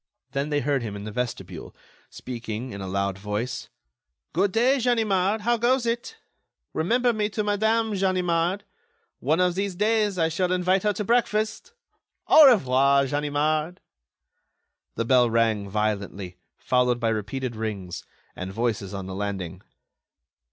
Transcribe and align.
Then 0.31 0.49
they 0.49 0.61
heard 0.61 0.81
him 0.81 0.95
in 0.95 1.03
the 1.03 1.11
vestibule, 1.11 1.75
speaking, 2.09 2.71
in 2.73 2.81
a 2.81 2.87
loud 2.87 3.19
voice: 3.19 3.69
"Good 4.33 4.51
day, 4.51 4.79
Ganimard, 4.79 5.41
how 5.41 5.57
goes 5.57 5.85
it? 5.85 6.17
Remember 6.73 7.13
me 7.13 7.29
to 7.29 7.43
Madame 7.43 7.93
Ganimard. 7.93 8.63
One 9.19 9.39
of 9.39 9.53
these 9.53 9.75
days, 9.75 10.17
I 10.17 10.27
shall 10.27 10.51
invite 10.51 10.81
her 10.81 10.93
to 10.93 11.03
breakfast. 11.03 11.73
Au 12.27 12.47
revoir, 12.47 13.05
Ganimard." 13.05 13.79
The 14.95 15.05
bell 15.05 15.29
rang 15.29 15.69
violently, 15.69 16.39
followed 16.57 16.99
by 16.99 17.09
repeated 17.09 17.55
rings, 17.55 18.03
and 18.35 18.51
voices 18.51 18.95
on 18.95 19.05
the 19.05 19.13
landing. 19.13 19.61